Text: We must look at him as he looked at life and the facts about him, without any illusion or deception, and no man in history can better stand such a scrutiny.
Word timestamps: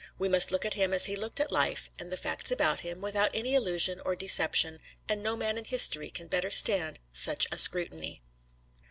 We 0.17 0.27
must 0.27 0.49
look 0.49 0.65
at 0.65 0.73
him 0.73 0.95
as 0.95 1.05
he 1.05 1.15
looked 1.15 1.39
at 1.39 1.51
life 1.51 1.91
and 1.99 2.11
the 2.11 2.17
facts 2.17 2.49
about 2.49 2.79
him, 2.79 3.01
without 3.01 3.29
any 3.35 3.53
illusion 3.53 4.01
or 4.03 4.15
deception, 4.15 4.79
and 5.07 5.21
no 5.21 5.35
man 5.35 5.59
in 5.59 5.65
history 5.65 6.09
can 6.09 6.25
better 6.25 6.49
stand 6.49 6.97
such 7.13 7.45
a 7.51 7.57
scrutiny. 7.59 8.23